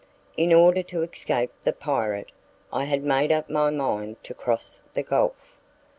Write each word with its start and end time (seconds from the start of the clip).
In 0.35 0.51
order 0.51 0.81
to 0.81 1.03
escape 1.03 1.51
the 1.63 1.71
pirate, 1.73 2.31
I 2.73 2.85
had 2.85 3.03
made 3.03 3.31
up 3.31 3.51
my 3.51 3.69
mind 3.69 4.15
to 4.23 4.33
cross 4.33 4.79
the 4.95 5.03
gulf. 5.03 5.35